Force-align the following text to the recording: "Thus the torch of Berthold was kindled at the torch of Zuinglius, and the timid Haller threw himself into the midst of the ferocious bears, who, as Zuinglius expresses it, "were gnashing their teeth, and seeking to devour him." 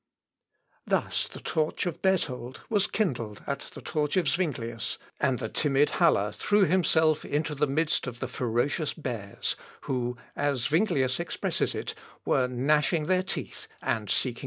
"Thus 0.93 1.27
the 1.27 1.39
torch 1.39 1.85
of 1.85 2.01
Berthold 2.01 2.61
was 2.71 2.87
kindled 2.87 3.43
at 3.45 3.69
the 3.75 3.83
torch 3.83 4.17
of 4.17 4.25
Zuinglius, 4.27 4.97
and 5.19 5.37
the 5.37 5.47
timid 5.47 5.91
Haller 6.01 6.31
threw 6.31 6.65
himself 6.65 7.23
into 7.23 7.53
the 7.53 7.67
midst 7.67 8.07
of 8.07 8.17
the 8.17 8.27
ferocious 8.27 8.95
bears, 8.95 9.55
who, 9.81 10.17
as 10.35 10.67
Zuinglius 10.69 11.19
expresses 11.19 11.75
it, 11.75 11.93
"were 12.25 12.47
gnashing 12.47 13.05
their 13.05 13.21
teeth, 13.21 13.67
and 13.79 14.09
seeking 14.09 14.09
to 14.09 14.33
devour 14.33 14.37
him." 14.37 14.39